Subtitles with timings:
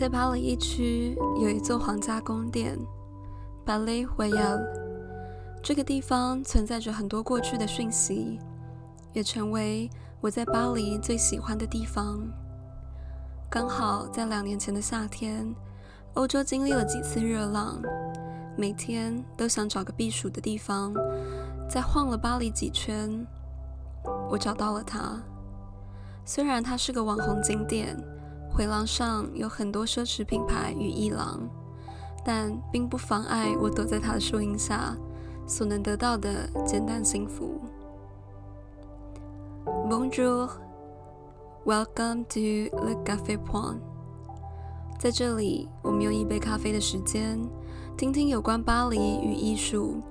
[0.00, 2.74] 在巴黎一区有一座皇家宫殿
[3.66, 4.58] ，Palais Royal。
[5.62, 8.38] 这个地方存在着很多过去的讯息，
[9.12, 9.90] 也成为
[10.22, 12.18] 我在巴黎最喜欢的地方。
[13.50, 15.54] 刚好在两年前的夏天，
[16.14, 17.78] 欧洲经历了几次热浪，
[18.56, 20.94] 每天都想找个避暑的地方，
[21.68, 23.26] 再晃了巴黎几圈。
[24.30, 25.20] 我找到了它，
[26.24, 28.02] 虽然它是个网红景点。
[28.52, 31.40] 回廊上有很多奢侈品牌与艺廊，
[32.24, 34.94] 但并不妨碍我躲在它的树荫下
[35.46, 37.60] 所能得到的简单幸福。
[39.64, 40.50] Bonjour,
[41.64, 43.78] welcome to the Café Point。
[44.98, 47.40] 在这里，我们用一杯咖啡的时间，
[47.96, 50.02] 听听有关巴黎与艺术、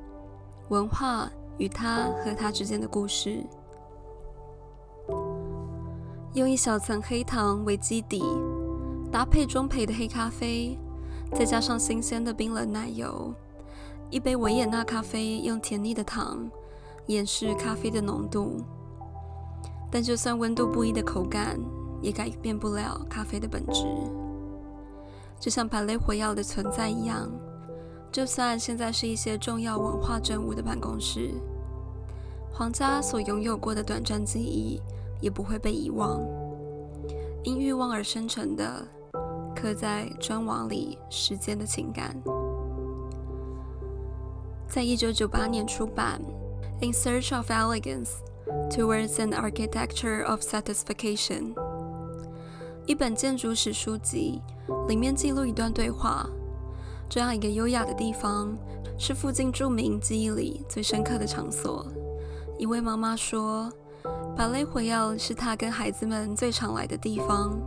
[0.69, 3.45] 文化与它和它之间的故事。
[6.33, 8.23] 用一小层黑糖为基底，
[9.11, 10.77] 搭配中培的黑咖啡，
[11.33, 13.33] 再加上新鲜的冰冷奶油，
[14.11, 16.47] 一杯维也纳咖啡用甜腻的糖
[17.07, 18.63] 掩饰咖啡的浓度。
[19.91, 21.59] 但就算温度不一的口感，
[21.99, 23.83] 也改变不了咖啡的本质。
[25.39, 27.27] 就像盘雷火药的存在一样，
[28.11, 31.33] 就算现在是一些重要文化政务的办公室，
[32.53, 34.79] 皇家所拥有过的短暂记忆。
[35.21, 36.21] 也不会被遗忘，
[37.43, 38.87] 因欲望而生成的，
[39.55, 42.15] 刻在砖瓦里时间的情感。
[44.67, 46.21] 在一九九八年出版
[46.85, 48.11] 《In Search of Elegance
[48.69, 51.53] Towards an Architecture of Satisfaction》
[52.85, 54.41] 一本建筑史书籍，
[54.87, 56.29] 里面记录一段对话。
[57.09, 58.55] 这样一个优雅的地方，
[58.97, 61.85] 是附近著名记忆里最深刻的场所。
[62.57, 63.69] 一位妈妈说。
[64.39, 67.59] 巴雷火药是他跟孩子们最常来的地方，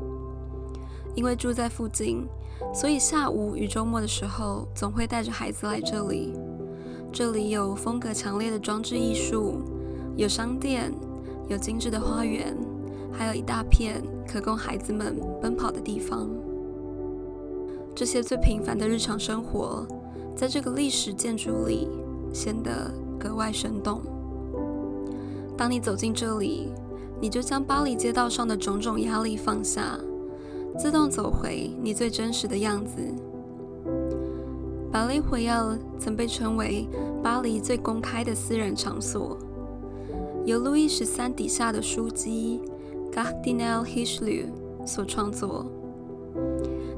[1.14, 2.26] 因为住在附近，
[2.72, 6.32] 所以下午与周末的时候总会带着孩子来这里。
[7.12, 9.60] 这里有风格强烈的装置艺术，
[10.16, 10.90] 有商店，
[11.46, 12.56] 有精致的花园，
[13.12, 16.26] 还有一大片可供孩子们奔跑的地方。
[17.94, 19.86] 这些最平凡的日常生活，
[20.34, 21.86] 在这个历史建筑里
[22.32, 22.90] 显得
[23.20, 24.00] 格外生动。
[25.56, 26.72] 当你走进这里，
[27.20, 29.98] 你就将巴黎街道上的种种压力放下，
[30.78, 32.96] 自动走回你最真实的样子。
[34.90, 36.88] 巴黎火药曾被称为
[37.22, 39.38] 巴黎最公开的私人场所，
[40.44, 42.60] 由路易十三底下的书记
[43.12, 44.46] Cardinal Richelieu
[44.84, 45.66] 所创作。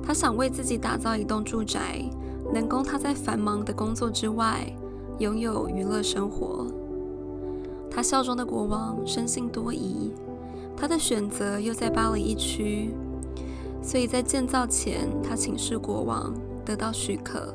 [0.02, 2.04] 他想为自己打造一栋住宅，
[2.52, 4.64] 能供他在繁忙的工作之外
[5.18, 6.66] 拥有娱乐生活。
[7.94, 10.12] 他效忠的国王生性多疑，
[10.76, 12.92] 他的选择又在巴黎一区，
[13.80, 16.34] 所以在建造前，他请示国王，
[16.64, 17.54] 得到许可。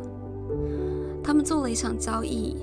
[1.22, 2.55] 他们做了一场交易，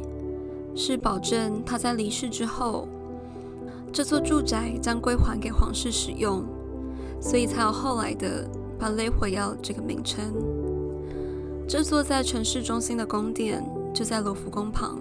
[0.75, 2.88] 是保证他在离世之后，
[3.93, 6.44] 这座住宅将归还给皇室使用，
[7.20, 8.48] 所以才有后来的
[8.78, 10.25] 巴雷火药这个名称。
[11.69, 13.62] 这座在城市中心的宫殿
[13.93, 14.98] 就在罗浮宫旁。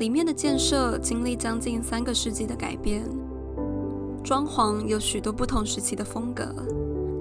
[0.00, 3.04] 里面的建设经历将近三个世纪的改变，
[4.24, 6.54] 装潢有许多不同时期的风格。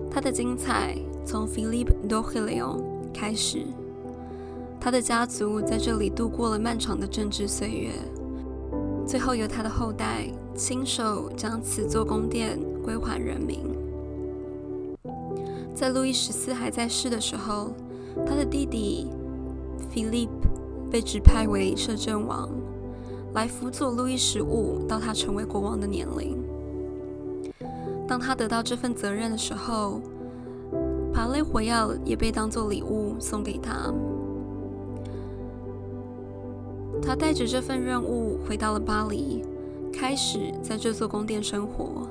[0.09, 0.95] 它的精彩
[1.25, 2.81] 从 Philippe d'Orléans
[3.13, 3.66] 开始，
[4.79, 7.91] 他的家族在这里度过了漫长的政治岁月，
[9.06, 13.59] 最后由他的后代亲手将此座宫殿归还人民。
[15.75, 17.73] 在路易十四还在世的时候，
[18.25, 19.07] 他的弟弟
[19.94, 20.29] Philippe
[20.89, 22.50] 被指派为摄政王。
[23.34, 26.38] 来辅佐路易十五到他成为国王的年龄。
[28.07, 30.01] 当他得到这份责任的时候，
[31.13, 33.94] 帕雷火药也被当做礼物送给他。
[37.01, 39.44] 他带着这份任务回到了巴黎，
[39.94, 42.07] 开始在这座宫殿生活，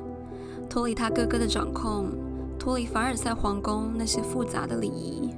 [0.70, 2.06] 脱离他哥哥的掌控，
[2.58, 5.31] 脱离凡尔赛皇宫那些复杂的礼仪。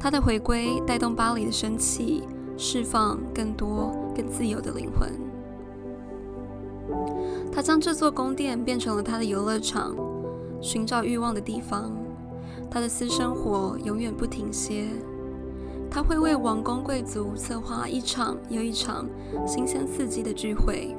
[0.00, 2.24] 他的回归带动巴黎的生气。
[2.58, 5.08] 释放更多、更自由的灵魂。
[7.52, 9.94] 他将这座宫殿变成了他的游乐场，
[10.60, 11.92] 寻找欲望的地方。
[12.70, 14.88] 他的私生活永远不停歇。
[15.90, 19.06] 他会为王公贵族策划一场又一场
[19.46, 20.94] 新鲜刺激的聚会。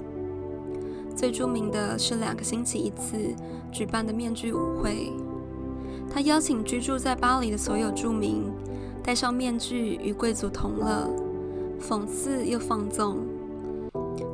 [1.15, 3.17] 最著名的是两个星期一次
[3.71, 5.11] 举办的面具舞会。
[6.09, 8.45] 他邀请居住在巴黎的所有住民
[9.03, 11.07] 戴上面具，与贵族同乐。
[11.79, 13.17] 讽刺又放纵，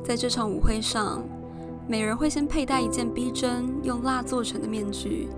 [0.03, 1.23] 在这场舞会上，
[1.87, 5.29] 每人会先佩戴一件逼真用蜡做成的面具，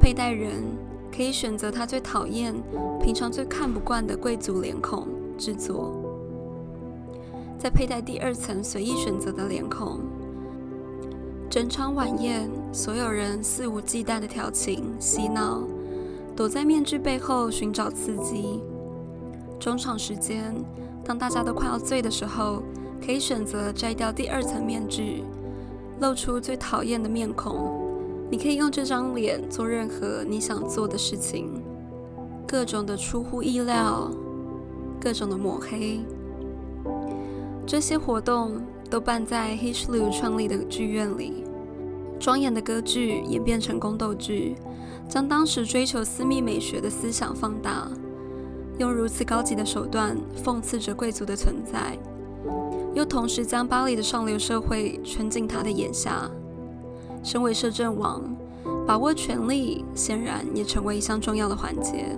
[0.00, 0.64] 佩戴人
[1.14, 2.54] 可以选择他最讨厌、
[3.00, 5.06] 平常最看不惯的贵族脸孔
[5.38, 5.92] 制作，
[7.58, 10.00] 再佩戴第二层随意选择的脸孔。
[11.48, 15.62] 整场晚宴，所有人肆无忌惮的调情、嬉闹，
[16.34, 18.60] 躲在面具背后寻找刺激。
[19.60, 20.54] 中场时间，
[21.04, 22.62] 当大家都快要醉的时候，
[23.04, 25.24] 可以选择摘掉第二层面具，
[26.00, 27.80] 露出最讨厌的面孔。
[28.30, 31.62] 你可以用这张脸做任何你想做的事情，
[32.46, 34.10] 各种的出乎意料，
[35.00, 36.00] 各种的抹黑。
[37.66, 41.44] 这些活动都办在 Hitchlew 创立的剧院里，
[42.18, 44.56] 庄严的歌剧演变成宫斗剧，
[45.08, 47.88] 将当时追求私密美学的思想放大，
[48.78, 51.96] 用如此高级的手段讽刺着贵族的存在，
[52.94, 56.30] 又同时将巴黎的上流社会圈进他的眼下。
[57.22, 58.22] 身为摄政王，
[58.86, 62.16] 把握权力显然也成为一项重要的环节。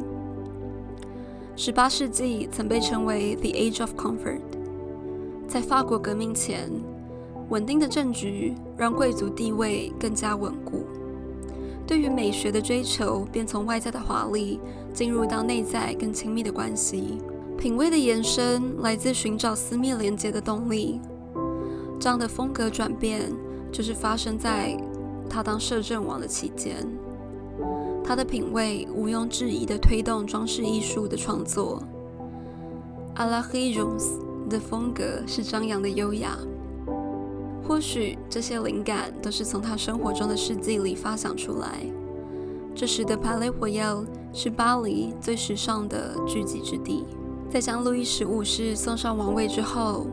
[1.56, 4.40] 十八世纪曾被称为 The Age of Comfort。
[5.46, 6.70] 在法国革命前，
[7.50, 10.83] 稳定的政局让贵族地位更加稳固。
[11.86, 14.60] 对于美学的追求，便从外在的华丽
[14.92, 17.18] 进入到内在更亲密的关系。
[17.58, 21.00] 品味的延伸来自寻找私密连接的动力。
[22.00, 23.32] 这样的风格转变，
[23.72, 24.76] 就是发生在。
[25.26, 26.86] 他当摄政王的期间，
[28.04, 31.82] 他的品味毋庸置疑地推动装饰艺术的创作。
[33.14, 36.38] 阿拉黑荣斯的风格是张扬的优雅，
[37.66, 41.80] 或许这些灵感都是从他生活中的事迹里发想出来。
[42.74, 47.04] 这时的帕雷火药是巴黎最时尚的聚集之地。
[47.50, 50.06] 在将路易十五世送上王位之后，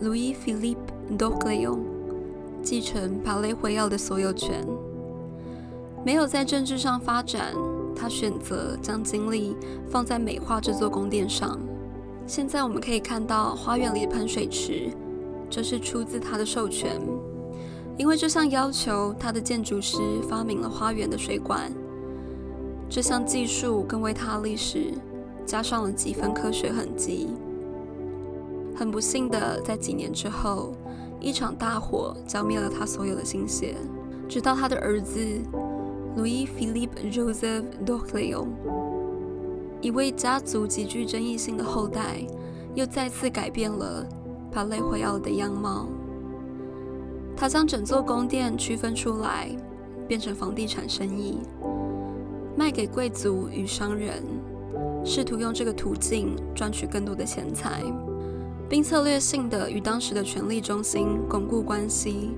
[0.00, 1.80] 路易菲利普·多克雷翁。
[2.62, 4.66] 继承帕雷回耀的所有权，
[6.04, 7.54] 没有在政治上发展，
[7.94, 9.54] 他选择将精力
[9.90, 11.58] 放在美化这座宫殿上。
[12.26, 14.90] 现在我们可以看到花园里的喷水池，
[15.50, 17.00] 这是出自他的授权，
[17.96, 19.98] 因为这项要求，他的建筑师
[20.28, 21.72] 发明了花园的水管。
[22.88, 24.92] 这项技术更为他历史
[25.46, 27.28] 加上了几分科学痕迹。
[28.76, 30.72] 很不幸的，在几年之后。
[31.20, 33.76] 一场大火浇灭了他所有的心血，
[34.28, 35.18] 直到他的儿子
[36.18, 38.48] Louis Philippe Joseph d'Orléans，
[39.80, 42.26] 一位家族极具争议性的后代，
[42.74, 44.06] 又再次改变了
[44.54, 45.88] 帕雷火药的样貌。
[47.36, 49.50] 他将整座宫殿区分出来，
[50.06, 51.40] 变成房地产生意，
[52.56, 54.22] 卖给贵族与商人，
[55.04, 57.82] 试图用这个途径赚取更多的钱财。
[58.66, 62.30] 并策略性的与当时的权力中心巩固关系。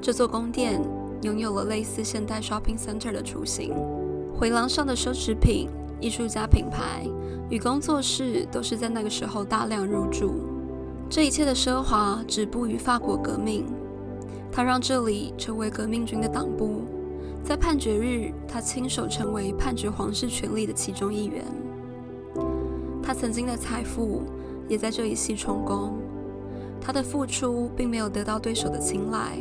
[0.00, 0.80] 这座宫殿
[1.22, 3.74] 拥有了类似现代 shopping center 的雏形，
[4.38, 5.68] 回廊上的奢侈品、
[6.00, 7.04] 艺术家品牌
[7.50, 10.34] 与工作室都是在那个时候大量入驻。
[11.10, 13.64] 这一切的奢华止步于法国革命，
[14.52, 16.82] 他让这里成为革命军的党部。
[17.42, 21.44] 在判决日，他亲手成为判决皇室权力的其中一员。
[23.02, 24.22] 他曾经的财富。
[24.68, 25.94] 也在这一系充公，
[26.78, 29.38] 他的付出并没有得到对手的青睐，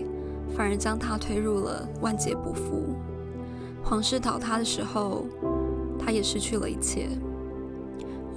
[0.55, 2.95] 反而将他推入了万劫不复。
[3.83, 5.25] 皇室倒塌的时候，
[6.00, 7.09] 他也失去了一切。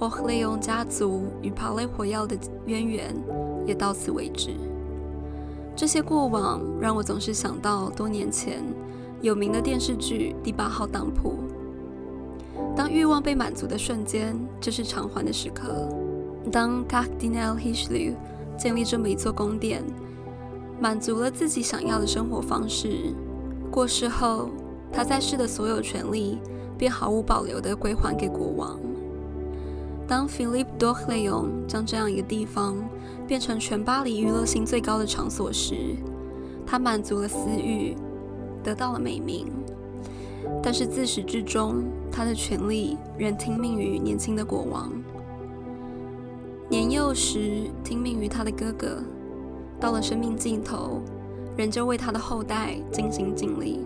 [0.01, 3.15] 奥赫雷翁家族与帕雷火药的渊源
[3.67, 4.49] 也到此为止。
[5.75, 8.63] 这些过往让我总是想到多年前
[9.21, 11.35] 有名的电视剧《第八号当铺》。
[12.75, 15.87] 当欲望被满足的瞬间，就是偿还的时刻。
[16.51, 18.15] 当 Cardinal Richelieu
[18.57, 19.83] 建立这么一座宫殿，
[20.79, 23.13] 满足了自己想要的生活方式，
[23.69, 24.49] 过世后，
[24.91, 26.39] 他在世的所有权利
[26.75, 28.79] 便毫无保留地归还给国王。
[30.11, 32.75] 当 Philippe d'Orléans 将这样一个地方
[33.25, 35.95] 变成全巴黎娱乐性最高的场所时，
[36.67, 37.95] 他满足了私欲，
[38.61, 39.47] 得到了美名。
[40.61, 44.91] 但是自始至终，他的权力仍听命于年轻的国王。
[46.67, 49.01] 年幼时听命于他的哥哥，
[49.79, 51.01] 到了生命尽头，
[51.55, 53.79] 仍旧为他的后代尽心尽力。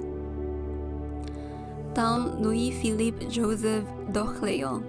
[1.93, 4.81] 当 Louis Philippe Joseph d'Orléans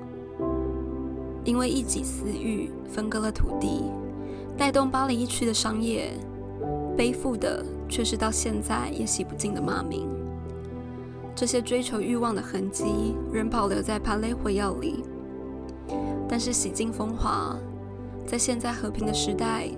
[1.47, 3.85] 因为一己私欲分割了土地，
[4.59, 6.11] 带动巴黎一区的商业，
[6.97, 10.09] 背负的却是到现在也洗不尽的骂名。
[11.37, 15.05] 这些追求欲望的痕迹仍保留在帕雷火药里，
[16.29, 17.57] 但是洗尽风华。
[18.27, 19.69] 在现在和平的时代，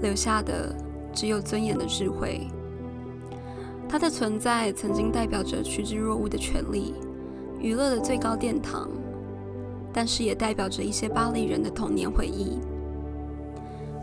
[0.00, 0.72] 留下的
[1.12, 2.46] 只有尊严的智慧。
[3.88, 6.94] 它的存在曾经代表着趋之若鹜的权利，
[7.58, 8.88] 娱乐的最高殿堂，
[9.92, 12.58] 但是也代表着一些巴黎人的童年回忆。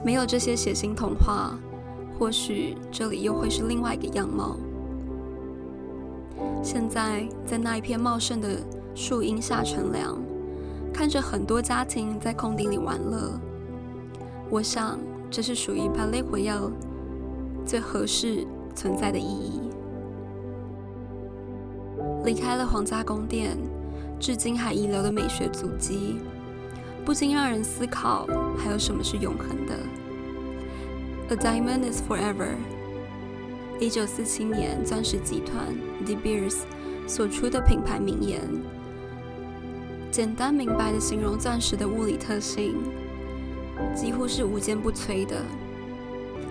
[0.03, 1.57] 没有这些血腥童话，
[2.17, 4.57] 或许这里又会是另外一个样貌。
[6.61, 8.59] 现在在那一片茂盛的
[8.93, 10.17] 树荫下乘凉，
[10.93, 13.31] 看着很多家庭在空地里玩乐，
[14.49, 16.71] 我想这是属于巴黎回耀
[17.65, 19.61] 最合适存在的意义。
[22.23, 23.57] 离开了皇家宫殿，
[24.19, 26.17] 至今还遗留的美学足迹，
[27.05, 29.77] 不禁让人思考：还有什么是永恒的
[31.29, 32.55] ？A diamond is forever。
[33.79, 35.67] 一九四七年，钻石集团
[36.03, 36.61] De Beers
[37.07, 38.41] 所出的品牌名言，
[40.09, 42.75] 简单明白的形容钻石的物理特性，
[43.93, 45.43] 几乎是无坚不摧的。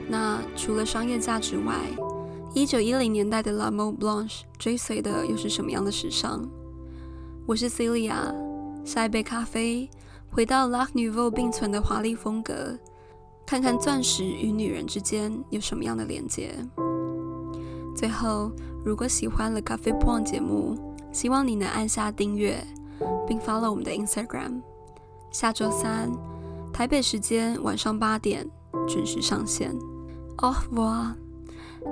[0.09, 1.75] 那除了商业价值外，
[2.55, 6.49] 一九一零年代的 La Mode Blanche 追随的又是什么样的时尚？
[7.47, 8.35] 我是 Celia，
[8.85, 9.89] 下一杯咖啡，
[10.33, 12.77] 回到 La Nouveau 并存的华丽风格，
[13.47, 16.53] 看看钻石与女人之间有什么样的连接。
[17.95, 18.51] 最后，
[18.85, 20.77] 如果喜欢了 Coffee Point 节目，
[21.13, 22.67] 希望你能按下订阅，
[23.29, 24.61] 并 follow 我们的 Instagram。
[25.31, 26.11] 下周三，
[26.73, 28.45] 台北时间晚上八点
[28.89, 29.73] 准时上线。
[30.39, 31.15] Au revoir,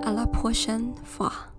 [0.03, 1.54] à la prochaine fois。